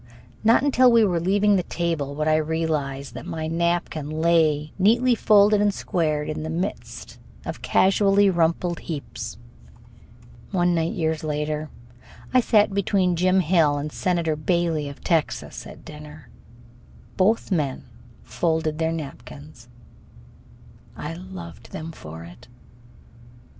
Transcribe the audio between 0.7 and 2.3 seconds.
we were leaving the table would